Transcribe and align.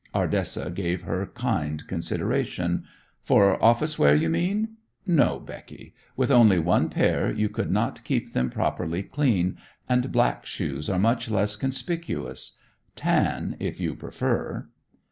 Ardessa 0.15 0.71
gave 0.71 1.03
her 1.03 1.27
kind 1.27 1.85
consideration. 1.85 2.85
"For 3.21 3.63
office 3.63 3.99
wear, 3.99 4.15
you 4.15 4.29
mean? 4.29 4.77
No, 5.05 5.39
Becky. 5.39 5.93
With 6.17 6.31
only 6.31 6.57
one 6.57 6.89
pair, 6.89 7.31
you 7.31 7.49
could 7.49 7.69
not 7.69 8.03
keep 8.03 8.33
them 8.33 8.49
properly 8.49 9.03
clean; 9.03 9.57
and 9.87 10.11
black 10.11 10.43
shoes 10.47 10.89
are 10.89 10.97
much 10.97 11.29
less 11.29 11.55
conspicuous. 11.55 12.57
Tan, 12.95 13.55
if 13.59 13.79
you 13.79 13.93
prefer." 13.95 14.69